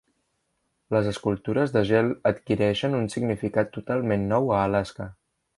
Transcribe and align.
Les 0.95 1.09
escultures 1.11 1.75
de 1.75 1.83
gel 1.91 2.09
adquireixen 2.31 2.97
un 3.03 3.07
significat 3.17 3.73
totalment 3.79 4.29
nou 4.33 4.55
a 4.57 4.67
Alaska. 4.71 5.11